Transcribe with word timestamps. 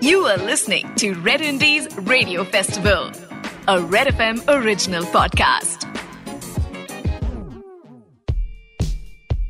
You 0.00 0.26
are 0.26 0.36
listening 0.36 0.94
to 0.96 1.14
Red 1.14 1.40
Indies 1.40 1.88
Radio 1.96 2.44
Festival, 2.44 3.10
a 3.68 3.80
Red 3.80 4.08
FM 4.08 4.42
original 4.48 5.04
podcast. 5.04 5.84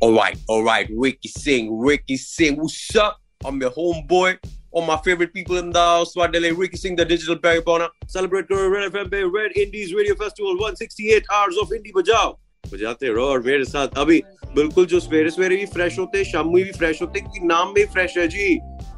All 0.01 0.13
right, 0.13 0.37
all 0.47 0.63
right. 0.63 0.89
Ricky 0.95 1.29
Singh, 1.29 1.79
Ricky 1.79 2.17
Singh. 2.17 2.57
What's 2.57 2.95
up? 2.95 3.19
I'm 3.43 3.59
your 3.59 3.71
homeboy. 3.71 4.37
All 4.71 4.85
my 4.85 4.97
favorite 4.97 5.33
people 5.33 5.57
in 5.57 5.71
the 5.71 5.79
house. 5.79 6.13
Swadele, 6.15 6.57
Ricky 6.57 6.77
Singh, 6.77 6.95
the 6.95 7.05
digital 7.05 7.35
parabona. 7.37 7.89
Celebrate 8.07 8.47
karo 8.47 8.67
Red 8.69 8.91
FM 8.91 9.09
पे 9.09 9.23
Red 9.33 9.57
Indies 9.57 9.93
Radio 9.93 10.15
Festival 10.15 10.57
168 10.57 11.23
hours 11.33 11.57
of 11.57 11.69
indie 11.69 11.93
बजाओ 11.93 12.37
बजाते 12.71 13.07
रहो 13.13 13.25
और 13.31 13.41
मेरे 13.43 13.65
साथ 13.65 13.97
अभी 13.97 14.21
बिल्कुल 14.55 14.85
जो 14.85 14.99
सवेरे 14.99 15.29
सवेरे 15.29 15.55
भी 15.55 15.65
फ्रेश 15.73 15.97
होते 15.99 16.17
हैं 16.17 16.25
शाम 16.31 16.53
में 16.53 16.63
भी 16.63 16.71
फ्रेश 16.77 17.01
होते 17.01 17.19
हैं 17.19 17.29
क्योंकि 17.29 17.47
नाम 17.47 17.73
भी 17.73 17.83
फ्रेश 17.93 18.17
है 18.17 18.27
जी 18.27 18.47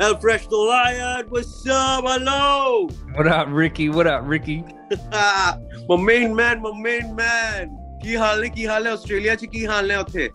L-Fresh 0.03 0.49
the 0.49 0.57
Lion. 0.57 1.27
What's 1.29 1.65
up? 1.69 2.03
Hello. 2.05 2.89
What 3.15 3.29
up, 3.29 3.47
Ricky? 3.51 3.89
What 3.89 4.09
up, 4.09 4.23
Ricky? 4.27 4.65
my 5.13 5.97
main 5.97 6.35
man, 6.35 6.61
my 6.61 6.73
main 6.87 7.15
man. 7.15 7.79
ਕੀ 8.03 8.17
ਹਾਲ 8.17 8.41
ਨੇ 8.41 8.49
ਕੀ 8.49 8.67
ਹਾਲ 8.67 8.87
ਹੈ 8.87 8.93
ਆਸਟ੍ਰੇਲੀਆ 8.93 9.35
ਚ 9.35 9.45
ਕੀ 9.53 9.67
ਹਾਲ 9.67 9.87
ਨੇ 9.87 10.29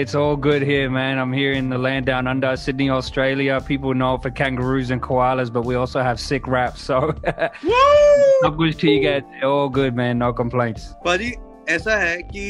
It's 0.00 0.14
all 0.14 0.36
good 0.36 0.62
here, 0.62 0.88
man. 0.88 1.18
I'm 1.18 1.32
here 1.32 1.52
in 1.52 1.68
the 1.68 1.78
land 1.84 2.06
down 2.06 2.26
under 2.32 2.56
Sydney, 2.56 2.88
Australia. 2.88 3.60
People 3.68 3.94
know 4.02 4.16
for 4.24 4.30
kangaroos 4.40 4.90
and 4.96 5.02
koalas, 5.02 5.52
but 5.56 5.66
we 5.70 5.78
also 5.84 6.04
have 6.08 6.18
sick 6.18 6.48
raps. 6.56 6.84
So, 6.90 7.00
सब 8.42 8.56
कुछ 8.62 8.80
ठीक 8.80 9.04
है. 9.04 9.16
All 9.50 9.68
good, 9.80 9.98
man. 10.02 10.22
No 10.24 10.32
complaints. 10.42 10.86
पाजी 11.06 11.32
ऐसा 11.68 11.96
है 12.04 12.16
कि 12.34 12.46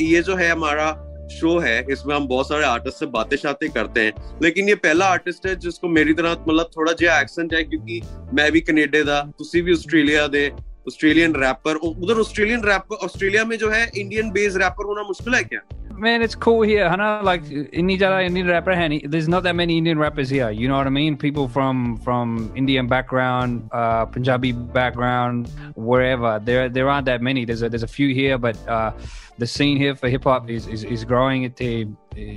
ये 0.00 0.22
जो 0.22 0.36
है 0.36 0.50
हमारा 0.50 0.90
शो 1.30 1.58
है, 1.58 1.84
इसमें 1.90 2.14
हम 2.16 2.26
बहुत 2.28 2.48
सारे 2.48 2.64
आर्टिस्ट 2.64 2.98
से 2.98 3.06
बातें 3.06 3.36
शाते 3.36 3.68
करते 3.68 4.00
हैं। 4.00 4.12
लेकिन 4.42 4.68
ये 4.68 4.74
पहला 4.74 5.06
आर्टिस्ट 5.06 5.46
है 5.46 5.54
जिसको 5.56 5.88
मेरी 5.88 6.14
तरह 6.14 6.32
मतलब 6.48 6.70
थोड़ा 6.76 6.92
जहा 6.92 7.20
एक्सेंट 7.20 7.54
है 7.54 7.62
क्योंकि 7.64 8.00
मैं 8.34 8.50
भी 8.52 8.60
कनेडे 8.60 9.02
का 9.02 9.20
तुम 9.38 9.62
भी 9.62 9.72
ऑस्ट्रेलिया 9.72 10.26
दे 10.26 10.48
ऑस्ट्रेलियन 10.88 11.34
रैपर 11.34 11.74
उधर 11.74 12.20
ऑस्ट्रेलियन 12.20 12.64
रैपर 12.64 13.04
ऑस्ट्रेलिया 13.04 13.44
में 13.44 13.56
जो 13.58 13.70
है 13.70 13.90
इंडियन 13.96 14.30
बेस्ड 14.30 14.58
रैपर 14.58 14.84
होना 14.84 15.02
मुश्किल 15.02 15.34
है 15.34 15.42
क्या? 15.44 15.60
man, 15.99 16.21
it's 16.21 16.35
cool 16.35 16.61
here. 16.61 16.89
Hana, 16.89 17.21
like 17.23 17.43
India, 17.49 18.21
Indian 18.21 18.47
rapper, 18.47 18.73
there's 19.07 19.27
not 19.27 19.43
that 19.43 19.55
many 19.55 19.77
Indian 19.77 19.97
rappers 19.97 20.29
here. 20.29 20.49
You 20.49 20.67
know 20.67 20.77
what 20.77 20.87
I 20.87 20.89
mean? 20.89 21.17
People 21.17 21.47
from 21.47 21.97
from 21.97 22.51
Indian 22.55 22.87
background, 22.87 23.69
uh, 23.71 24.05
Punjabi 24.05 24.51
background, 24.51 25.49
wherever. 25.75 26.39
There 26.43 26.69
there 26.69 26.89
aren't 26.89 27.05
that 27.05 27.21
many. 27.21 27.45
There's 27.45 27.61
a 27.61 27.69
there's 27.69 27.83
a 27.83 27.87
few 27.87 28.13
here, 28.13 28.37
but 28.37 28.55
uh, 28.67 28.91
the 29.37 29.47
scene 29.47 29.77
here 29.77 29.95
for 29.95 30.09
hip 30.09 30.23
hop 30.23 30.49
is, 30.49 30.67
is 30.67 30.83
is 30.83 31.03
growing. 31.03 31.43
It 31.43 31.87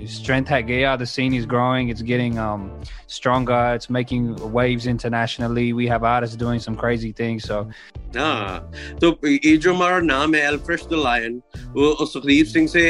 strength 0.08 0.50
at 0.50 0.62
Gaya. 0.62 0.96
The 0.96 1.06
scene 1.06 1.34
is 1.34 1.46
growing. 1.46 1.88
It's 1.88 2.02
getting 2.02 2.38
um 2.38 2.80
stronger. 3.06 3.74
It's 3.74 3.91
making 3.91 4.52
waves 4.52 4.86
internationally. 4.86 5.72
We 5.72 5.86
have 5.86 6.04
artists 6.04 6.36
doing 6.36 6.60
some 6.60 6.77
crazy 6.77 7.12
things. 7.12 7.44
So. 7.44 7.68
हाँ 8.16 8.70
तो 9.00 9.08
ये 9.28 9.56
जो 9.56 9.74
हमारा 9.74 9.98
नाम 10.00 10.34
है 10.34 10.41
एल्फ्रेश 10.48 10.86
the 10.91 10.94
lion 11.04 11.36
वो 11.77 12.06
सुखदीप 12.06 12.46
सिंह 12.46 12.66
से 12.66 12.84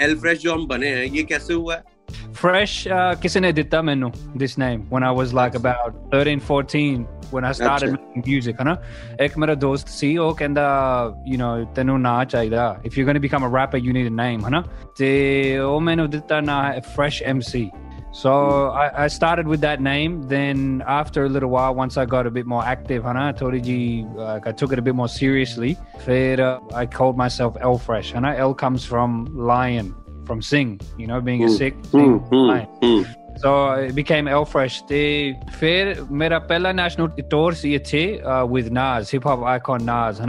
L 0.00 0.18
fresh 0.18 0.38
जो 0.42 0.54
हम 0.54 0.66
बने 0.66 0.88
हैं 0.88 1.04
ये 1.04 1.22
कैसे 1.22 1.54
हुआ 1.54 1.74
है 1.74 1.90
Fresh, 2.36 2.72
uh, 2.86 3.14
किसी 3.22 3.40
ने 3.40 3.52
दिता 3.52 3.80
मैंने 3.82 4.10
this 4.36 4.56
name 4.58 4.80
when 4.90 5.04
I 5.04 5.10
was 5.18 5.32
like 5.32 5.54
about 5.54 5.94
13, 6.10 6.40
14 6.40 7.06
when 7.30 7.44
I 7.44 7.52
started 7.52 7.92
making 7.92 8.24
music, 8.26 8.58
है 8.60 8.64
ना 8.64 8.76
एक 9.24 9.38
मेरा 9.38 9.54
दोस्त 9.54 9.88
सी 9.88 10.16
ਉਹ 10.16 10.34
ਕਹਿੰਦਾ 10.34 10.64
you 11.28 11.38
know 11.42 11.74
ਤੈਨੂੰ 11.76 12.00
ਨਾਂ 12.00 12.24
ਚਾਹੀਦਾ 12.24 12.66
if 12.86 12.96
you're 12.96 13.08
going 13.10 13.20
to 13.20 13.24
become 13.28 13.46
a 13.48 13.52
rapper 13.56 13.80
you 13.86 13.94
need 13.98 14.10
a 14.12 14.16
name 14.16 14.44
ਹੈ 14.44 14.50
ਨਾ 14.50 14.62
ਤੇ 14.98 15.58
ਉਹ 15.58 15.80
ਮੈਨੂੰ 15.80 16.10
ਦਿੱਤਾ 16.10 16.40
ਨਾਂ 16.40 16.62
Fresh 16.96 17.22
MC 17.36 17.64
so 18.17 18.69
I, 18.69 19.03
I, 19.03 19.07
started 19.07 19.47
with 19.47 19.61
that 19.61 19.79
name. 19.79 20.23
Then 20.27 20.83
after 20.87 21.25
a 21.25 21.29
little 21.29 21.51
while, 21.51 21.75
once 21.75 21.97
I 21.97 22.05
got 22.05 22.25
a 22.25 22.31
bit 22.31 22.47
more 22.47 22.63
active, 22.63 23.03
Hana, 23.03 23.35
uh, 23.39 24.39
I 24.43 24.51
took 24.51 24.71
it 24.73 24.79
a 24.79 24.81
bit 24.81 24.95
more 24.95 25.07
seriously. 25.07 25.77
Uh, 26.07 26.59
I 26.73 26.87
called 26.87 27.15
myself 27.15 27.55
L-Fresh. 27.61 28.13
Hana, 28.13 28.33
L 28.35 28.55
comes 28.55 28.83
from 28.83 29.25
lion, 29.35 29.95
from 30.25 30.41
sing, 30.41 30.81
you 30.97 31.05
know, 31.05 31.21
being 31.21 31.43
a 31.43 31.49
sick 31.49 31.75
sing, 31.91 32.27
lion 32.31 33.05
so 33.39 33.71
it 33.73 33.95
became 33.95 34.27
L-Fresh. 34.27 34.83
The 34.83 35.35
fair 35.59 36.03
mera 36.05 36.41
pehla 36.41 36.73
national 36.73 37.09
tour 37.29 37.53
ye 37.53 38.21
uh, 38.21 38.45
with 38.45 38.71
Nas, 38.71 39.09
hip 39.09 39.23
hop 39.23 39.43
icon 39.43 39.85
Nas, 39.85 40.21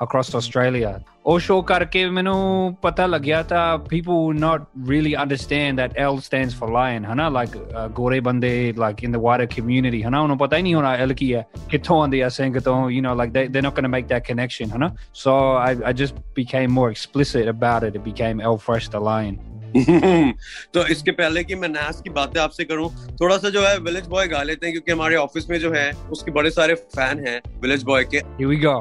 across 0.00 0.34
Australia. 0.34 1.02
Osho 1.24 1.62
karke 1.62 2.10
menu 2.10 2.74
pata 2.80 3.02
lagya 3.02 3.46
tha. 3.46 3.82
People 3.88 4.32
not 4.32 4.66
really 4.74 5.14
understand 5.14 5.78
that 5.78 5.92
L 5.96 6.20
stands 6.20 6.54
for 6.54 6.70
lion, 6.70 7.04
hana 7.04 7.28
like 7.28 7.54
uh, 7.74 7.88
gore 7.88 8.20
bande 8.22 8.78
like 8.78 9.02
in 9.02 9.12
the 9.12 9.18
wider 9.18 9.46
community, 9.46 10.00
hana 10.00 10.18
unhon 10.18 10.38
pata 10.38 10.56
nahi 10.56 10.72
hona 10.72 10.98
L 10.98 11.10
kya 11.10 11.44
kito 11.68 11.98
andi 12.04 12.24
asen 12.24 12.54
kito. 12.54 12.92
You 12.92 13.02
know, 13.02 13.14
like 13.14 13.34
they 13.34 13.46
they're 13.48 13.60
not 13.60 13.74
gonna 13.74 13.88
make 13.88 14.08
that 14.08 14.24
connection, 14.24 14.70
hana. 14.70 14.94
So 15.12 15.52
I 15.52 15.76
I 15.84 15.92
just 15.92 16.14
became 16.34 16.70
more 16.70 16.90
explicit 16.90 17.46
about 17.46 17.84
it. 17.84 17.94
It 17.94 18.04
became 18.04 18.40
L-Fresh 18.40 18.88
the 18.88 19.00
lion. 19.00 19.38
तो 19.76 20.86
इसके 20.92 21.10
पहले 21.10 21.44
कि 21.44 21.54
मैं 21.54 21.68
नास 21.68 22.00
की 22.02 22.10
बातें 22.10 22.40
आपसे 22.40 22.64
करूँ 22.64 22.90
थोड़ा 23.20 23.36
सा 23.38 23.50
जो 23.50 23.62
है 23.62 23.78
विलेज 23.88 24.06
बॉय 24.08 24.28
गा 24.28 24.42
लेते 24.42 24.66
हैं 24.66 24.72
क्योंकि 24.74 24.92
हमारे 24.92 25.16
ऑफ़िस 25.16 25.48
में 25.50 25.58
जो 25.60 25.72
है 25.72 25.90
उसके 26.12 26.30
बड़े 26.38 26.50
सारे 26.50 26.74
फ़ैन 26.74 27.26
हैं 27.26 27.40
विलेज 27.62 27.82
बॉय 27.90 28.04
के 28.14 28.22
Here 28.38 28.48
we 28.48 28.58
go. 28.64 28.74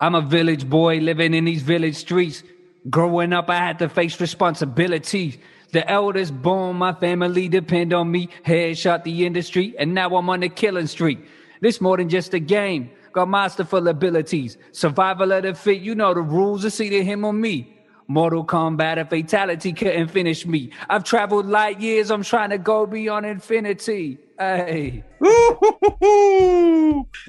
I'm 0.00 0.14
a 0.14 0.20
village 0.20 0.68
boy 0.68 0.98
living 0.98 1.34
in 1.34 1.44
these 1.44 1.62
village 1.62 1.96
streets. 1.96 2.42
Growing 2.90 3.32
up, 3.32 3.48
I 3.48 3.58
had 3.64 3.78
to 3.78 3.88
face 3.88 4.20
responsibilities. 4.20 5.38
The 5.72 5.88
eldest 5.88 6.34
born, 6.46 6.76
my 6.76 6.92
family 6.92 7.48
depend 7.48 7.94
on 7.98 8.10
me. 8.10 8.28
Headshot 8.44 9.04
the 9.04 9.24
industry, 9.24 9.74
and 9.78 9.94
now 9.94 10.08
I'm 10.16 10.28
on 10.28 10.40
the 10.40 10.48
killing 10.48 10.88
streak. 10.88 11.20
This 11.60 11.80
more 11.80 11.96
than 11.96 12.08
just 12.08 12.34
a 12.34 12.40
game. 12.40 12.90
Got 13.12 13.28
masterful 13.28 13.86
abilities. 13.88 14.58
Survival 14.72 15.32
of 15.32 15.44
the 15.44 15.54
fit, 15.54 15.80
you 15.80 15.94
know 15.94 16.12
the 16.12 16.22
rules. 16.22 16.64
It's 16.64 16.80
either 16.80 17.02
him 17.02 17.24
or 17.24 17.32
me. 17.32 17.54
Mortal 18.12 18.44
Kombat, 18.44 18.98
a 19.00 19.06
fatality 19.06 19.72
couldn't 19.72 20.08
finish 20.08 20.44
me. 20.44 20.70
I've 20.90 21.02
traveled 21.02 21.46
light 21.46 21.80
years, 21.80 22.10
I'm 22.10 22.22
trying 22.22 22.50
to 22.50 22.58
go 22.58 22.86
beyond 22.86 23.24
infinity. 23.24 24.18
Hey. 24.38 25.04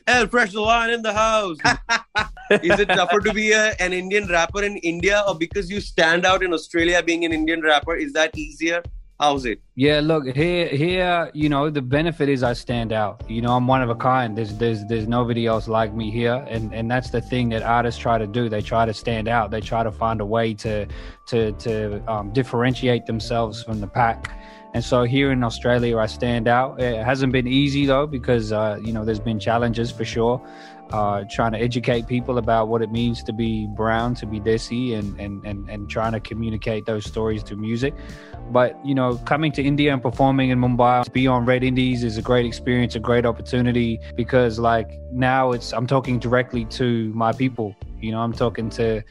L-Fresh 0.07 0.51
the 0.51 0.61
Lion 0.61 0.89
in 0.89 1.01
the 1.01 1.13
house. 1.13 1.57
Is 2.61 2.79
it 2.79 2.87
tougher 2.87 3.21
to 3.21 3.33
be 3.33 3.53
a, 3.53 3.73
an 3.79 3.93
Indian 3.93 4.27
rapper 4.27 4.63
in 4.63 4.77
India 4.77 5.23
or 5.25 5.35
because 5.35 5.71
you 5.71 5.79
stand 5.79 6.25
out 6.25 6.43
in 6.43 6.53
Australia 6.53 7.01
being 7.01 7.23
an 7.23 7.31
Indian 7.31 7.61
rapper? 7.61 7.95
Is 7.95 8.11
that 8.13 8.37
easier? 8.37 8.83
How's 9.23 9.45
it? 9.45 9.61
Yeah, 9.75 10.01
look 10.03 10.25
here. 10.35 10.67
Here, 10.67 11.31
you 11.33 11.47
know, 11.47 11.69
the 11.69 11.81
benefit 11.81 12.27
is 12.27 12.43
I 12.43 12.51
stand 12.51 12.91
out. 12.91 13.23
You 13.29 13.41
know, 13.41 13.55
I'm 13.55 13.67
one 13.67 13.81
of 13.81 13.89
a 13.89 13.95
kind. 13.95 14.37
There's 14.37 14.57
there's 14.57 14.83
there's 14.87 15.07
nobody 15.07 15.45
else 15.45 15.69
like 15.69 15.93
me 15.93 16.11
here, 16.11 16.45
and 16.49 16.73
and 16.73 16.91
that's 16.91 17.09
the 17.09 17.21
thing 17.21 17.47
that 17.51 17.63
artists 17.63 18.01
try 18.01 18.17
to 18.17 18.27
do. 18.27 18.49
They 18.49 18.61
try 18.61 18.85
to 18.85 18.93
stand 18.93 19.29
out. 19.29 19.49
They 19.49 19.61
try 19.61 19.81
to 19.81 19.93
find 19.93 20.19
a 20.19 20.25
way 20.25 20.53
to 20.55 20.85
to 21.27 21.53
to 21.53 22.03
um, 22.11 22.33
differentiate 22.33 23.05
themselves 23.05 23.63
from 23.63 23.79
the 23.79 23.87
pack. 23.87 24.29
And 24.73 24.83
so 24.83 25.03
here 25.03 25.31
in 25.31 25.43
Australia, 25.43 25.97
I 25.99 26.07
stand 26.07 26.47
out. 26.47 26.81
It 26.81 27.03
hasn't 27.03 27.31
been 27.31 27.47
easy 27.47 27.85
though, 27.85 28.07
because 28.07 28.51
uh, 28.51 28.79
you 28.83 28.91
know 28.91 29.05
there's 29.05 29.19
been 29.19 29.39
challenges 29.39 29.91
for 29.91 30.05
sure. 30.05 30.41
Uh, 30.91 31.23
trying 31.27 31.51
to 31.51 31.57
educate 31.57 32.05
people 32.05 32.37
about 32.37 32.67
what 32.67 32.83
it 32.83 32.91
means 32.91 33.23
to 33.23 33.33
be 33.33 33.67
brown, 33.75 34.13
to 34.13 34.27
be 34.27 34.39
desi, 34.39 34.95
and, 34.95 35.19
and, 35.19 35.43
and, 35.43 35.67
and 35.67 35.89
trying 35.89 36.11
to 36.11 36.19
communicate 36.19 36.85
those 36.85 37.03
stories 37.03 37.41
through 37.41 37.57
music. 37.57 37.95
But, 38.51 38.77
you 38.85 38.93
know, 38.93 39.15
coming 39.25 39.51
to 39.53 39.63
India 39.63 39.91
and 39.91 40.03
performing 40.03 40.51
in 40.51 40.59
Mumbai, 40.59 41.05
to 41.05 41.09
be 41.09 41.25
on 41.25 41.45
Red 41.45 41.63
Indies 41.63 42.03
is 42.03 42.19
a 42.19 42.21
great 42.21 42.45
experience, 42.45 42.93
a 42.93 42.99
great 42.99 43.25
opportunity 43.25 43.99
because, 44.15 44.59
like, 44.59 44.99
now 45.11 45.51
it's, 45.51 45.73
I'm 45.73 45.87
talking 45.87 46.19
directly 46.19 46.65
to 46.65 47.11
my 47.15 47.31
people. 47.31 47.75
You 48.03 48.11
know, 48.11 48.19
I'm 48.19 48.33
talking 48.33 48.69
to, 48.71 49.01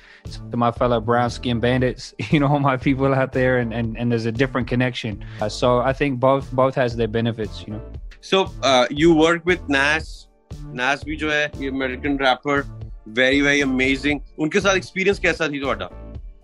to 0.50 0.56
my 0.56 0.70
fellow 0.70 1.00
brown 1.00 1.30
skin 1.30 1.60
bandits, 1.60 2.14
you 2.30 2.41
know, 2.41 2.58
my 2.58 2.76
people 2.76 3.14
out 3.14 3.32
there, 3.32 3.58
and, 3.58 3.72
and, 3.72 3.97
and 3.97 4.12
there's 4.12 4.26
a 4.26 4.32
different 4.32 4.69
connection. 4.69 5.25
Uh, 5.41 5.48
so 5.48 5.78
I 5.78 5.94
think 5.94 6.20
both 6.20 6.53
both 6.53 6.75
has 6.75 6.94
their 6.94 7.08
benefits, 7.08 7.64
you 7.66 7.72
know. 7.72 7.82
So 8.20 8.52
uh, 8.62 8.87
you 8.90 9.14
work 9.14 9.46
with 9.46 9.67
Nas, 9.69 10.28
Nas 10.72 11.05
भी 11.05 11.19
जो 11.19 11.31
American 11.69 12.19
rapper, 12.19 12.67
very 13.06 13.40
very 13.40 13.62
amazing. 13.62 14.22
Unke 14.38 14.61
साथ 14.61 14.76
experience 14.76 15.19
kaisa 15.19 15.49
थी 15.49 15.61
तुम्हारा? 15.61 15.90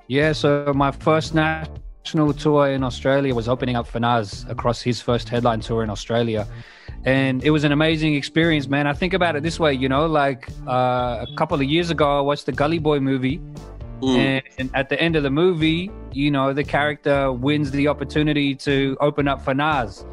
Yeah, 0.08 0.32
so 0.32 0.72
my 0.74 0.90
first 0.90 1.34
national 1.34 2.32
tour 2.32 2.68
in 2.68 2.82
Australia 2.82 3.34
was 3.34 3.46
opening 3.46 3.76
up 3.76 3.86
for 3.86 4.00
Nas 4.00 4.46
across 4.48 4.80
his 4.80 5.02
first 5.02 5.28
headline 5.28 5.60
tour 5.60 5.84
in 5.84 5.90
Australia. 5.90 6.46
And 7.04 7.42
it 7.44 7.50
was 7.50 7.64
an 7.64 7.72
amazing 7.72 8.14
experience, 8.14 8.66
man. 8.66 8.86
I 8.86 8.92
think 8.92 9.14
about 9.14 9.36
it 9.36 9.42
this 9.42 9.58
way, 9.58 9.72
you 9.72 9.88
know, 9.88 10.06
like 10.06 10.48
uh, 10.66 11.24
a 11.28 11.34
couple 11.36 11.56
of 11.56 11.64
years 11.64 11.90
ago, 11.90 12.18
I 12.18 12.20
watched 12.20 12.46
the 12.46 12.52
Gully 12.52 12.78
Boy 12.78 13.00
movie. 13.00 13.40
Mm. 14.00 14.16
And, 14.16 14.42
and 14.58 14.70
at 14.74 14.88
the 14.88 15.00
end 15.00 15.16
of 15.16 15.22
the 15.22 15.30
movie, 15.30 15.90
you 16.12 16.30
know, 16.30 16.52
the 16.52 16.64
character 16.64 17.32
wins 17.32 17.70
the 17.70 17.88
opportunity 17.88 18.54
to 18.56 18.96
open 19.00 19.26
up 19.26 19.42
for 19.42 19.54
Nas 19.54 20.04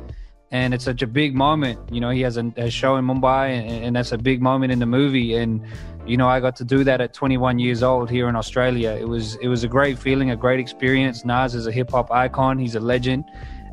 and 0.52 0.74
it's 0.74 0.86
such 0.86 1.02
a 1.02 1.08
big 1.08 1.36
moment. 1.36 1.80
You 1.92 2.00
know, 2.00 2.12
he 2.12 2.22
has 2.22 2.38
a, 2.38 2.52
a 2.56 2.70
show 2.70 2.96
in 2.96 3.06
Mumbai, 3.06 3.50
and, 3.50 3.86
and, 3.86 3.96
that's 3.96 4.12
a 4.12 4.18
big 4.18 4.42
moment 4.42 4.72
in 4.72 4.80
the 4.80 4.86
movie. 4.86 5.36
And 5.36 5.62
you 6.06 6.18
know, 6.18 6.30
I 6.30 6.40
got 6.40 6.56
to 6.58 6.64
do 6.64 6.84
that 6.84 7.02
at 7.02 7.14
21 7.14 7.60
years 7.60 7.82
old 7.84 8.10
here 8.10 8.30
in 8.30 8.36
Australia. 8.36 8.92
It 8.92 9.08
was 9.08 9.36
it 9.42 9.48
was 9.48 9.64
a 9.64 9.68
great 9.68 9.98
feeling, 9.98 10.32
a 10.32 10.36
great 10.36 10.60
experience. 10.60 11.26
Nas 11.26 11.56
is 11.56 11.68
a 11.68 11.72
hip 11.72 11.92
hop 11.92 12.12
icon; 12.12 12.60
he's 12.60 12.76
a 12.76 12.80
legend, 12.80 13.26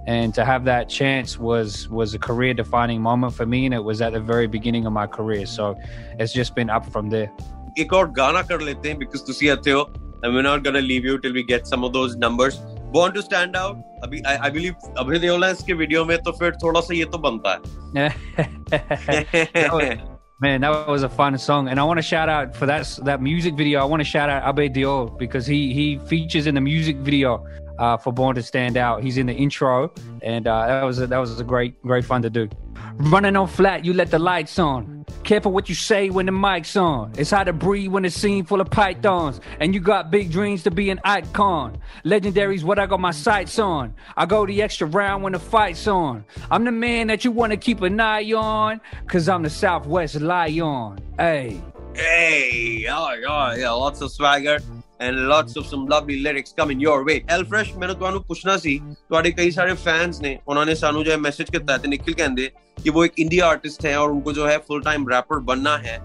and 0.06 0.34
to 0.34 0.44
have 0.44 0.64
that 0.64 0.88
chance 0.88 1.38
was 1.38 1.88
was 1.88 2.14
a 2.14 2.18
career 2.18 2.54
defining 2.54 3.00
moment 3.00 3.34
for 3.34 3.46
me 3.46 3.66
and 3.66 3.74
it 3.74 3.82
was 3.82 4.00
at 4.00 4.12
the 4.12 4.20
very 4.20 4.46
beginning 4.46 4.86
of 4.86 4.92
my 4.92 5.06
career. 5.06 5.46
So 5.46 5.76
it's 6.18 6.32
just 6.32 6.54
been 6.54 6.70
up 6.70 6.86
from 6.86 7.10
there. 7.10 7.30
You 7.76 7.86
gotta 7.86 8.42
कर 8.42 8.60
लेते 8.60 8.88
हैं 8.88 8.98
because 8.98 9.22
to 9.22 9.32
see 9.32 9.48
हो 9.48 9.86
and 10.24 10.34
we're 10.34 10.42
not 10.42 10.62
gonna 10.62 10.80
leave 10.80 11.04
you 11.04 11.18
till 11.18 11.32
we 11.32 11.42
get 11.42 11.66
some 11.66 11.84
of 11.84 11.92
those 11.92 12.16
numbers. 12.16 12.60
Born 12.92 13.12
to 13.14 13.22
stand 13.22 13.56
out 13.56 13.78
I, 14.02 14.38
I 14.42 14.50
believe 14.50 14.74
अभय 14.98 15.18
देओला 15.18 15.48
इसके 15.50 15.74
video 15.74 16.04
में 16.04 16.18
तो 16.22 16.32
फिर 16.32 16.56
थोड़ा 16.62 16.80
सा 16.80 16.94
ये 16.94 17.04
तो 17.04 17.18
बनता 17.18 17.60
है। 17.94 20.12
Man, 20.42 20.62
that 20.62 20.88
was 20.88 21.04
a 21.04 21.08
fun 21.08 21.38
song, 21.38 21.68
and 21.68 21.78
I 21.78 21.84
want 21.84 21.98
to 21.98 22.02
shout 22.02 22.28
out 22.28 22.56
for 22.56 22.66
that 22.66 22.98
that 23.04 23.22
music 23.22 23.54
video. 23.54 23.80
I 23.80 23.84
want 23.84 24.00
to 24.00 24.04
shout 24.04 24.28
out 24.28 24.42
Abhay 24.42 24.74
Deol 24.74 25.16
because 25.16 25.46
he 25.46 25.72
he 25.72 25.98
features 26.12 26.48
in 26.48 26.56
the 26.56 26.60
music 26.60 26.96
video 26.96 27.46
uh, 27.78 27.96
for 27.96 28.12
Born 28.12 28.34
to 28.36 28.42
Stand 28.42 28.76
Out. 28.76 29.02
He's 29.02 29.16
in 29.16 29.26
the 29.26 29.34
intro, 29.34 29.92
and 30.22 30.46
uh, 30.46 30.66
that 30.66 30.82
was 30.82 31.00
a, 31.00 31.06
that 31.06 31.18
was 31.18 31.38
a 31.38 31.44
great 31.44 31.80
great 31.82 32.04
fun 32.04 32.22
to 32.22 32.30
do. 32.30 32.48
Running 32.96 33.36
on 33.36 33.48
flat, 33.48 33.84
you 33.84 33.92
let 33.92 34.10
the 34.10 34.18
lights 34.18 34.58
on. 34.58 35.04
Careful 35.24 35.52
what 35.52 35.68
you 35.68 35.74
say 35.74 36.10
when 36.10 36.26
the 36.26 36.32
mic's 36.32 36.76
on. 36.76 37.12
It's 37.16 37.30
hard 37.30 37.46
to 37.46 37.52
breathe 37.52 37.90
when 37.90 38.04
it's 38.04 38.16
scene 38.16 38.44
full 38.44 38.60
of 38.60 38.70
pythons. 38.70 39.40
And 39.60 39.72
you 39.74 39.80
got 39.80 40.10
big 40.10 40.30
dreams 40.30 40.62
to 40.64 40.70
be 40.70 40.90
an 40.90 41.00
icon. 41.04 41.78
Legendary's 42.04 42.64
what 42.64 42.78
I 42.78 42.86
got 42.86 43.00
my 43.00 43.12
sights 43.12 43.58
on. 43.58 43.94
I 44.16 44.26
go 44.26 44.44
the 44.46 44.62
extra 44.62 44.86
round 44.86 45.22
when 45.22 45.32
the 45.32 45.38
fight's 45.38 45.86
on. 45.86 46.24
I'm 46.50 46.64
the 46.64 46.72
man 46.72 47.06
that 47.06 47.24
you 47.24 47.30
want 47.30 47.52
to 47.52 47.56
keep 47.56 47.82
an 47.82 48.00
eye 48.00 48.32
on. 48.32 48.80
Cause 49.06 49.28
I'm 49.28 49.42
the 49.42 49.50
Southwest 49.50 50.20
Lion. 50.20 50.98
Hey. 51.18 51.62
Hey, 51.94 52.86
oh, 52.88 53.14
oh, 53.28 53.54
yeah, 53.54 53.70
lots 53.70 54.00
of 54.00 54.10
swagger. 54.10 54.60
and 55.01 55.27
lots 55.31 55.57
of 55.61 55.65
some 55.71 55.85
lovely 55.87 56.19
lyrics 56.27 56.53
coming 56.59 56.79
your 56.79 56.99
way. 57.09 57.17
El 57.35 57.45
Fresh 57.51 57.73
ਮੈਨੂੰ 57.79 57.95
ਤੁਹਾਨੂੰ 57.95 58.23
ਪੁੱਛਣਾ 58.23 58.57
ਸੀ 58.57 58.77
ਤੁਹਾਡੇ 59.09 59.31
ਕਈ 59.31 59.51
ਸਾਰੇ 59.51 59.73
fans 59.83 60.21
ਨੇ 60.21 60.37
ਉਹਨਾਂ 60.47 60.65
ਨੇ 60.65 60.75
ਸਾਨੂੰ 60.75 61.03
ਜੋ 61.05 61.17
ਮੈਸੇਜ 61.17 61.51
ਕੀਤਾ 61.51 61.77
ਤੇ 61.77 61.87
ਨਿਖਿਲ 61.87 62.13
ਕਹਿੰਦੇ 62.13 62.49
कि 62.83 62.91
वो 62.95 63.03
एक 63.05 63.15
इंडिया 63.21 63.45
आर्टिस्ट 63.53 63.85
है 63.85 63.95
और 63.99 64.11
उनको 64.11 64.31
जो 64.33 64.45
है 64.47 64.57
फुल 64.67 64.81
टाइम 64.81 65.07
रैपर 65.09 65.39
बनना 65.45 65.75
है 65.85 65.97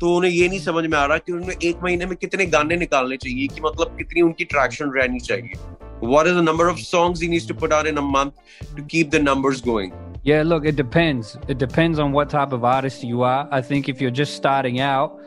तो 0.00 0.12
उन्हें 0.16 0.30
ये 0.30 0.48
नहीं 0.48 0.60
समझ 0.66 0.84
में 0.84 0.96
आ 0.98 1.04
रहा 1.04 1.18
कि 1.18 1.32
उन्हें 1.32 1.56
एक 1.70 1.82
महीने 1.84 2.06
में 2.06 2.16
कितने 2.16 2.46
गाने 2.52 2.76
निकालने 2.82 3.16
चाहिए 3.24 3.46
कि 3.54 3.60
मतलब 3.64 3.96
कितनी 3.98 4.22
उनकी 4.28 4.44
ट्रैक्शन 4.52 4.92
रहनी 4.98 5.20
चाहिए 5.30 5.58
what 6.02 6.26
is 6.26 6.34
the 6.34 6.42
number 6.42 6.66
of 6.68 6.78
songs 6.80 7.20
he 7.20 7.26
needs 7.28 7.46
to 7.46 7.54
put 7.54 7.72
out 7.72 7.86
in 7.86 7.98
a 7.98 8.04
month 8.12 8.36
to 8.76 8.82
keep 8.92 9.10
the 9.10 9.18
numbers 9.24 9.58
going 9.66 9.90
yeah 10.28 10.42
look 10.42 10.68
it 10.70 10.76
depends 10.76 11.32
it 11.48 11.58
depends 11.58 11.98
on 11.98 12.16
what 12.18 12.30
type 12.30 12.54
of 12.58 12.64
artist 12.70 13.04
you 13.08 13.22
are 13.22 13.42
i 13.58 13.60
think 13.60 13.90
if 13.94 14.00
you're 14.00 14.14
just 14.20 14.34
starting 14.34 14.80
out 14.80 15.18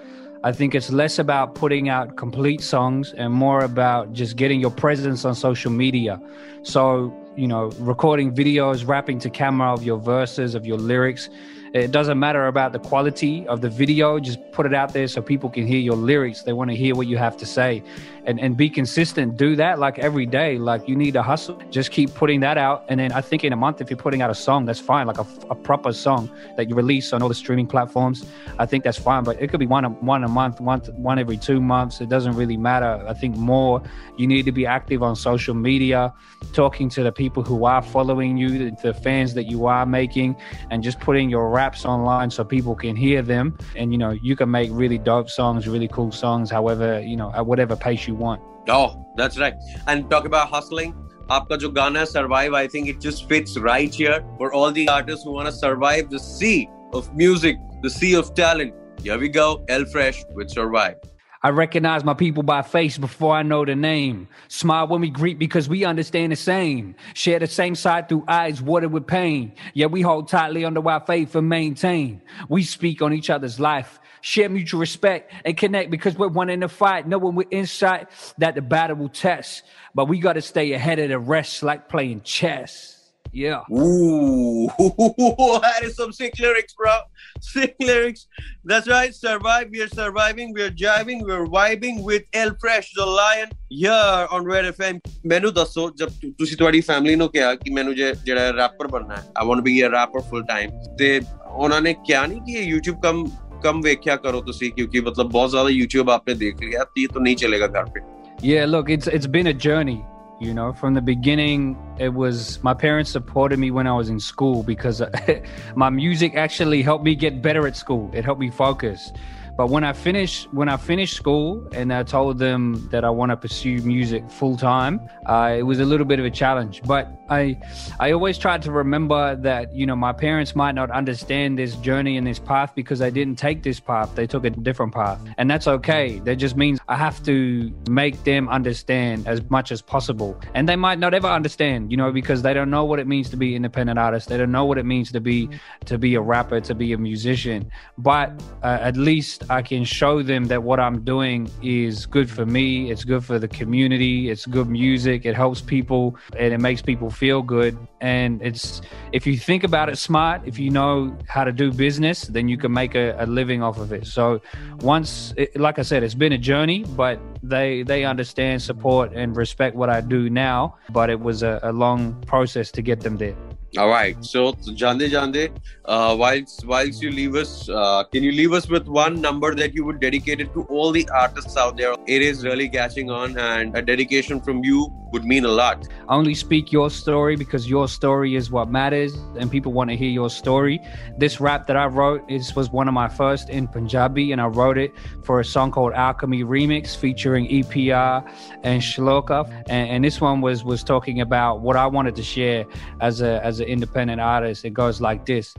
I 0.45 0.53
think 0.53 0.75
it's 0.75 0.91
less 0.91 1.19
about 1.19 1.57
putting 1.57 1.89
out 1.89 2.17
complete 2.17 2.61
songs 2.61 3.13
and 3.15 3.33
more 3.33 3.65
about 3.65 4.13
just 4.13 4.37
getting 4.37 4.61
your 4.61 4.71
presence 4.71 5.25
on 5.25 5.35
social 5.35 5.73
media. 5.73 6.21
So, 6.63 7.13
you 7.37 7.49
know, 7.49 7.73
recording 7.81 8.33
videos, 8.33 8.87
rapping 8.87 9.19
to 9.21 9.31
camera 9.31 9.73
of 9.73 9.83
your 9.83 9.99
verses, 9.99 10.55
of 10.55 10.65
your 10.65 10.79
lyrics, 10.79 11.29
it 11.75 11.91
doesn't 11.91 12.19
matter 12.19 12.47
about 12.47 12.73
the 12.73 12.79
quality 12.79 13.47
of 13.47 13.61
the 13.61 13.69
video. 13.69 14.19
Just 14.19 14.39
put 14.53 14.67
it 14.67 14.75
out 14.75 14.93
there 14.93 15.09
so 15.09 15.21
people 15.21 15.51
can 15.51 15.67
hear 15.67 15.79
your 15.79 15.97
lyrics. 15.97 16.43
They 16.43 16.53
want 16.53 16.71
to 16.71 16.77
hear 16.77 16.95
what 16.95 17.07
you 17.07 17.17
have 17.17 17.37
to 17.39 17.47
say 17.47 17.83
and, 18.29 18.39
and 18.41 18.57
be 18.57 18.69
consistent. 18.69 19.37
Do 19.37 19.57
that 19.57 19.79
like 19.79 19.99
every 19.99 20.27
day. 20.27 20.59
Like 20.59 20.87
you 20.87 20.95
need 20.95 21.13
to 21.13 21.23
hustle. 21.23 21.61
Just 21.71 21.91
keep 21.91 22.15
putting 22.15 22.41
that 22.41 22.59
out. 22.59 22.85
And 22.89 23.01
then 23.01 23.11
I 23.13 23.23
think 23.23 23.43
in 23.43 23.53
a 23.53 23.57
month, 23.57 23.81
if 23.81 23.91
you're 23.91 23.97
putting 23.97 24.21
out 24.21 24.31
a 24.31 24.35
song, 24.35 24.67
that's 24.67 24.81
fine. 24.81 25.07
Like 25.07 25.19
a, 25.19 25.27
a 25.51 25.55
proper 25.55 25.93
song 25.93 26.31
that 26.57 26.69
you 26.69 26.75
release 26.75 27.13
on 27.13 27.23
all 27.23 27.29
the 27.29 27.35
streaming 27.35 27.67
platforms. 27.67 28.27
I 28.59 28.67
think 28.67 28.85
that's 28.85 28.99
fine. 28.99 29.25
But 29.25 29.41
it 29.41 29.49
could 29.49 29.61
be 29.61 29.67
one, 29.67 29.85
a, 29.85 29.89
one 29.89 30.25
a 30.25 30.29
month, 30.29 30.61
one, 30.61 30.81
one 30.81 31.19
every 31.19 31.39
two 31.39 31.61
months. 31.61 32.01
It 32.01 32.09
doesn't 32.09 32.35
really 32.35 32.57
matter. 32.57 33.03
I 33.09 33.15
think 33.15 33.37
more 33.37 33.83
you 34.19 34.27
need 34.27 34.45
to 34.45 34.53
be 34.53 34.67
active 34.67 35.03
on 35.03 35.17
social 35.17 35.55
media, 35.55 36.13
talking 36.53 36.91
to 36.91 37.03
the 37.03 37.13
people 37.13 37.43
who 37.43 37.65
are 37.65 37.81
following 37.81 38.37
you, 38.37 38.71
the 38.83 38.93
fans 38.93 39.35
that 39.35 39.45
you 39.45 39.67
are 39.67 39.87
making, 39.87 40.37
and 40.71 40.83
just 40.83 41.01
putting 41.01 41.31
your 41.31 41.49
raps 41.58 41.86
online 41.86 42.30
so 42.30 42.44
people 42.44 42.76
can 42.76 42.96
hear 42.96 43.22
them. 43.22 43.58
And, 43.76 43.92
you 43.92 43.98
know, 43.98 44.12
you 44.12 44.36
can 44.36 44.50
make 44.52 44.70
really 44.72 44.98
dope 44.98 45.30
songs, 45.30 45.68
really 45.68 45.88
cool 45.88 46.12
songs, 46.12 46.52
however, 46.52 47.00
you 47.02 47.16
know, 47.16 47.32
at 47.34 47.46
whatever 47.46 47.76
pace 47.76 48.08
you 48.08 48.16
want. 48.16 48.42
Oh, 48.68 49.06
that's 49.16 49.38
right. 49.38 49.54
And 49.88 50.10
talk 50.10 50.26
about 50.26 50.50
hustling. 50.50 50.94
आपका 51.32 51.56
जो 51.56 51.70
गाना 51.74 52.06
survive 52.06 52.54
I 52.54 52.68
think 52.68 52.88
it 52.90 53.00
just 53.00 53.30
fits 53.30 53.58
right 53.58 53.94
here 53.94 54.24
for 54.38 54.52
all 54.54 54.72
the 54.72 54.90
artists 54.90 55.24
who 55.24 55.32
want 55.32 55.46
to 55.46 55.54
survive 55.54 56.10
the 56.10 56.20
sea 56.20 56.70
of 56.94 57.16
music 57.16 57.58
the 57.82 57.90
sea 57.90 58.14
of 58.14 58.34
talent 58.36 58.74
here 59.02 59.18
we 59.18 59.30
go 59.30 59.64
El 59.70 59.86
Fresh 59.86 60.26
with 60.34 60.50
survive 60.50 60.98
I 61.41 61.51
recognize 61.51 62.03
my 62.03 62.15
people 62.15 62.43
by 62.43 62.63
face 62.63 62.99
before 62.99 63.35
I 63.35 63.45
know 63.45 63.65
the 63.65 63.77
name. 63.77 64.27
Smile 64.49 64.89
when 64.89 65.01
we 65.01 65.09
greet 65.09 65.39
because 65.39 65.69
we 65.69 65.85
understand 65.85 66.33
the 66.33 66.37
same. 66.37 66.97
Share 67.15 67.39
the 67.39 67.47
same 67.47 67.77
side 67.77 68.09
through 68.09 68.25
eyes 68.27 68.61
watered 68.61 68.91
with 68.91 69.07
pain. 69.07 69.53
Yet 69.73 69.93
we 69.93 70.03
hold 70.03 70.27
tightly 70.27 70.65
under 70.65 70.87
our 70.89 70.99
faith 70.99 71.37
and 71.37 71.49
maintain. 71.49 72.23
We 72.49 72.65
speak 72.65 73.03
on 73.03 73.13
each 73.13 73.31
other's 73.31 73.61
life, 73.61 74.01
share 74.21 74.49
mutual 74.49 74.81
respect 74.81 75.33
and 75.45 75.57
connect 75.57 75.93
because 75.93 76.19
we're 76.19 76.27
one 76.27 76.51
in 76.51 76.61
the 76.61 76.69
fight, 76.69 77.07
knowing 77.07 77.37
with 77.37 77.47
insight 77.53 78.09
that 78.39 78.57
the 78.57 78.63
battle 78.63 78.97
will 78.97 79.09
test. 79.09 79.63
But 79.95 80.07
we 80.07 80.19
got 80.19 80.33
to 80.33 80.43
stay 80.43 80.73
ahead 80.73 80.99
of 80.99 81.09
the 81.09 81.21
rest 81.21 81.63
like 81.63 81.89
playing 81.89 82.23
chess. 82.23 82.98
Yeah. 83.33 83.63
Ooh, 83.71 84.69
that 84.79 85.81
is 85.83 85.97
some 85.97 86.13
sick 86.13 86.39
lyrics, 86.39 86.75
bro. 86.75 86.99
Sick 87.41 87.77
lyrics. 87.81 88.27
That's 88.65 88.89
right. 88.89 89.15
Survive. 89.15 89.69
We 89.71 89.83
are 89.83 89.89
surviving. 89.89 90.53
We 90.53 90.63
are 90.63 90.71
driving. 90.71 91.25
We 91.25 91.33
are 91.33 91.47
vibing 91.47 92.03
with 92.03 92.25
L-Fresh, 92.33 92.95
the 92.95 93.05
Lion. 93.05 93.51
Here 93.69 94.27
on 94.31 94.45
Red 94.45 94.75
FM. 94.75 95.01
Menu 95.25 95.51
daso. 95.53 95.97
Jab 95.97 96.11
tu 96.21 96.47
si 96.47 96.57
tuhari 96.57 96.83
family 96.85 97.17
no 97.17 97.29
kya 97.29 97.63
ki 97.63 97.71
menu 97.71 97.95
je 97.95 98.15
jada 98.27 98.57
rapper 98.57 98.89
banna 98.89 99.17
hai. 99.17 99.25
I 99.37 99.45
want 99.45 99.59
to 99.59 99.63
be 99.63 99.81
a 99.83 99.91
rapper 99.91 100.21
full 100.21 100.45
time. 100.45 100.73
They 100.97 101.21
onane 101.67 101.95
kya 102.07 102.25
nahi 102.33 102.45
ki 102.47 102.71
YouTube 102.73 103.03
kam 103.03 103.27
kam 103.63 103.83
vekhya 103.83 104.23
karo 104.23 104.41
tu 104.41 104.53
si 104.53 104.73
kyuki 104.73 105.03
matlab 105.09 105.33
bahut 105.33 105.51
zyada 105.57 105.75
YouTube 105.81 106.07
aapne 106.07 106.39
dekh 106.45 106.61
liya. 106.61 106.81
Ab 106.83 106.89
ye 106.97 107.07
to 107.09 107.19
nahi 107.21 107.37
chalega 107.37 107.73
ghar 107.73 107.87
pe. 107.87 108.01
Yeah, 108.41 108.65
look, 108.65 108.89
it's 108.89 109.07
it's 109.07 109.27
been 109.27 109.49
a 109.49 109.55
journey. 109.55 110.05
You 110.41 110.55
know, 110.55 110.73
from 110.73 110.95
the 110.95 111.03
beginning, 111.03 111.77
it 111.99 112.15
was 112.15 112.63
my 112.63 112.73
parents 112.73 113.11
supported 113.11 113.59
me 113.59 113.73
when 113.73 113.89
I 113.89 113.93
was 113.93 114.09
in 114.09 114.21
school 114.21 114.63
because 114.63 115.03
my 115.75 115.91
music 115.91 116.37
actually 116.37 116.81
helped 116.81 117.05
me 117.05 117.17
get 117.17 117.43
better 117.43 117.67
at 117.67 117.75
school. 117.75 118.09
It 118.15 118.25
helped 118.25 118.41
me 118.41 118.49
focus. 118.49 119.13
But 119.59 119.71
when 119.71 119.83
I 119.83 119.93
finished 119.93 120.47
when 120.53 120.69
I 120.69 120.77
finished 120.77 121.17
school 121.17 121.69
and 121.73 121.93
I 121.93 122.05
told 122.05 122.39
them 122.39 122.89
that 122.93 123.05
I 123.05 123.11
want 123.11 123.31
to 123.31 123.37
pursue 123.37 123.83
music 123.83 124.23
full 124.31 124.57
time, 124.57 125.01
uh, 125.27 125.57
it 125.59 125.65
was 125.65 125.81
a 125.81 125.85
little 125.85 126.07
bit 126.07 126.21
of 126.21 126.25
a 126.25 126.31
challenge. 126.31 126.81
But 126.87 127.11
I 127.29 127.59
I 127.99 128.13
always 128.13 128.39
tried 128.39 128.63
to 128.63 128.71
remember 128.71 129.35
that 129.35 129.75
you 129.75 129.85
know 129.85 129.97
my 129.97 130.13
parents 130.13 130.55
might 130.55 130.77
not 130.77 130.93
understand 130.93 131.59
this 131.59 131.75
journey 131.75 132.17
and 132.17 132.25
this 132.25 132.39
path 132.39 132.73
because 132.77 133.01
they 133.01 133.11
didn't 133.11 133.37
take 133.37 133.65
this 133.65 133.81
path; 133.81 134.15
they 134.15 134.29
took 134.29 134.45
a 134.45 134.51
different 134.51 134.95
path, 134.95 135.19
and 135.39 135.51
that's 135.51 135.67
okay. 135.67 136.21
That 136.21 136.37
just 136.37 136.57
means 136.57 136.79
I 136.87 136.95
have 136.95 137.21
to 137.25 137.75
make 137.91 138.23
them 138.23 138.49
understand 138.49 139.27
as 139.27 139.43
much 139.51 139.73
as 139.73 139.83
possible, 139.83 140.41
and 140.55 140.69
they 140.69 140.77
might 140.77 141.01
not 141.01 141.15
ever 141.15 141.27
understand, 141.27 141.91
you 141.91 141.97
know, 141.97 142.13
because 142.13 142.43
they 142.43 142.55
don't 142.55 142.71
know 142.71 142.85
what 142.85 143.01
it 143.01 143.09
means 143.09 143.29
to 143.31 143.37
be 143.37 143.57
independent 143.57 143.99
artist. 143.99 144.29
They 144.29 144.37
don't 144.37 144.53
know 144.53 144.67
what 144.67 144.79
it 144.79 144.87
means 144.87 145.11
to 145.11 145.21
be 145.21 145.51
to 145.87 145.99
be 145.99 146.15
a 146.15 146.21
rapper, 146.21 146.61
to 146.61 146.75
be 146.77 146.93
a 146.93 146.99
musician. 146.99 147.73
But 147.99 148.41
uh, 148.63 148.79
at 148.81 148.97
least 148.97 149.48
I 149.51 149.63
can 149.63 149.85
show 149.85 150.23
them 150.23 150.47
that 150.47 150.63
what 150.63 150.79
I'm 150.79 151.01
doing 151.03 151.51
is 151.63 152.07
good 152.07 152.31
for 152.31 152.45
me, 152.45 152.91
it's 152.91 153.05
good 153.05 153.25
for 153.25 153.39
the 153.39 153.49
community, 153.49 154.31
it's 154.31 154.47
good 154.47 154.69
music, 154.69 155.25
it 155.25 155.35
helps 155.35 155.61
people, 155.61 156.17
and 156.37 156.53
it 156.53 156.61
makes 156.61 156.83
people 156.83 157.11
feel 157.11 157.43
good. 157.43 157.77
And 158.01 158.43
it's 158.43 158.81
if 159.13 159.27
you 159.27 159.37
think 159.39 159.65
about 159.65 159.89
it 159.89 159.97
smart, 159.97 160.43
if 160.45 160.59
you 160.59 160.71
know 160.71 161.17
how 161.27 161.45
to 161.45 161.53
do 161.53 161.73
business, 161.73 162.23
then 162.27 162.49
you 162.49 162.59
can 162.59 162.73
make 162.73 162.95
a, 162.95 163.17
a 163.19 163.27
living 163.27 163.63
off 163.63 163.79
of 163.79 163.93
it. 163.93 164.07
So 164.07 164.41
once, 164.81 165.33
it, 165.37 165.59
like 165.59 165.79
I 165.79 165.83
said, 165.83 166.03
it's 166.03 166.15
been 166.15 166.33
a 166.33 166.39
journey, 166.39 166.85
but 166.97 167.19
they 167.43 167.83
they 167.83 168.05
understand, 168.05 168.63
support, 168.63 169.13
and 169.15 169.37
respect 169.37 169.77
what 169.77 169.91
I 169.91 170.01
do 170.01 170.29
now. 170.31 170.77
But 170.91 171.11
it 171.11 171.21
was 171.21 171.43
a, 171.43 171.59
a 171.63 171.73
long 171.73 172.21
process 172.27 172.71
to 172.73 172.83
get 172.83 173.01
them 173.01 173.17
there. 173.17 173.37
All 173.77 173.89
right. 173.89 174.17
So, 174.25 174.53
Jande 174.53 175.11
Jande, 175.11 175.51
uh, 175.85 176.17
whilst 176.19 176.65
whilst 176.65 177.03
you 177.03 177.11
leave 177.11 177.35
us, 177.35 177.69
uh, 177.69 178.03
can 178.05 178.23
you 178.23 178.33
leave 178.33 178.55
us 178.55 178.67
with 178.67 178.89
one 178.89 179.21
number 179.21 179.55
that 179.55 179.75
you 179.75 179.85
would 179.85 180.01
dedicate 180.01 180.41
it 180.41 180.55
to 180.55 180.63
all 180.71 180.91
the 180.91 181.07
artists 181.15 181.55
out 181.55 181.77
there? 181.77 181.95
It 182.07 182.23
is 182.23 182.45
really 182.45 182.71
catching 182.71 183.11
on, 183.11 183.37
and 183.37 183.77
a 183.77 183.83
dedication 183.83 184.41
from 184.41 184.65
you 184.65 184.91
would 185.13 185.25
mean 185.25 185.45
a 185.45 185.49
lot. 185.49 185.87
Only 186.09 186.35
speak 186.35 186.73
your 186.73 186.89
story 186.89 187.37
because 187.37 187.69
your 187.69 187.89
story 187.89 188.37
is 188.37 188.51
what 188.51 188.71
matters, 188.71 189.15
and 189.39 189.51
people 189.51 189.73
want 189.73 189.91
to 189.91 189.97
hear 189.97 190.11
your 190.11 190.31
story. 190.31 190.81
This 191.19 191.39
rap 191.39 191.67
that 191.67 191.77
I 191.77 191.87
wrote 191.87 192.23
is 192.31 192.57
was 192.57 192.71
one 192.71 192.89
of 192.89 192.95
my 192.95 193.09
first 193.09 193.51
in 193.51 193.69
Punjabi, 193.69 194.33
and 194.33 194.41
I 194.41 194.47
wrote 194.47 194.79
it 194.79 194.95
for 195.25 195.41
a 195.41 195.45
song 195.45 195.73
called 195.73 195.93
Alchemy 195.93 196.43
Remix 196.43 196.97
featuring 196.97 197.47
EPR 197.49 198.27
and 198.63 198.81
Shloka. 198.81 199.47
And, 199.69 199.91
and 199.91 200.05
this 200.05 200.23
one 200.23 200.41
was 200.41 200.65
was 200.65 200.83
talking 200.83 201.21
about 201.21 201.61
what 201.61 201.77
I 201.77 201.87
wanted 201.87 202.17
to 202.17 202.23
share 202.23 202.65
as 203.03 203.21
a 203.21 203.45
as 203.45 203.58
an 203.61 203.69
independent 203.69 204.21
artist. 204.21 204.65
It 204.65 204.71
goes 204.75 205.01
like 205.01 205.27
this. 205.27 205.55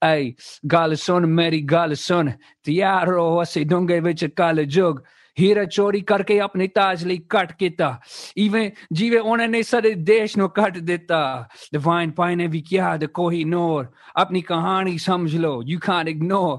Hey, 0.00 0.36
Galison, 0.66 1.28
Mary 1.28 1.62
Galison, 1.62 2.36
Tiaro, 2.64 3.40
I 3.40 3.44
say, 3.44 3.64
don't 3.64 3.86
it 4.06 4.22
a 4.22 4.28
Kale, 4.28 4.66
Jug. 4.66 5.04
હીરા 5.36 5.66
ચોરી 5.66 6.02
કરકે 6.02 6.34
અપને 6.46 6.68
તાજ 6.78 7.04
લઈ 7.10 7.22
cut 7.34 7.56
કેતા 7.60 7.92
e-way 8.36 8.62
જીવે 8.92 9.18
ઓને 9.34 9.62
સરે 9.62 9.92
દેશનો 10.10 10.48
cut 10.58 10.84
દેતા 10.90 11.48
divine 11.72 12.14
પાઈને 12.18 12.48
વિક્યા 12.54 12.98
the 12.98 13.12
કોહી 13.20 13.44
નોર 13.54 13.88
અપની 14.24 14.44
કહાણી 14.50 14.98
સમજ 14.98 15.40
લો 15.44 15.54
you 15.66 15.80
કાન 15.88 16.12
ઇગ્નોર 16.14 16.52